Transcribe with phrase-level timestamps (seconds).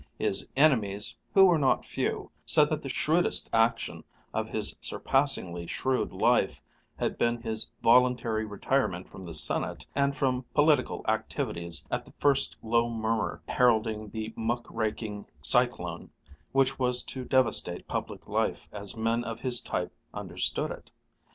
[0.17, 6.11] His enemies, who were not few, said that the shrewdest action of his surpassingly shrewd
[6.11, 6.59] life
[6.97, 12.57] had been his voluntary retirement from the Senate and from political activities at the first
[12.63, 16.09] low murmur heralding the muck raking cyclone
[16.51, 20.89] which was to devastate public life as men of his type understood it.